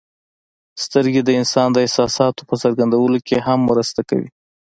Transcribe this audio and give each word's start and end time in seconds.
سترګې 0.83 1.21
د 1.23 1.29
انسان 1.39 1.67
د 1.73 1.77
احساساتو 1.85 2.41
په 2.49 2.55
څرګندولو 2.63 3.17
کې 3.27 3.37
هم 3.47 3.59
مرسته 3.69 4.01
کوي. 4.09 4.29